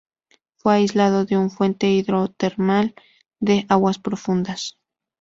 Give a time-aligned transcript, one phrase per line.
[0.55, 2.95] Fue aislado de un fuente hidrotermal
[3.39, 4.79] de aguas profundas.